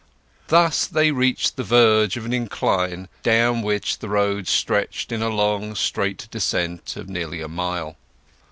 [0.47, 5.29] Thus they reached the verge of an incline down which the road stretched in a
[5.29, 7.97] long straight descent of nearly a mile.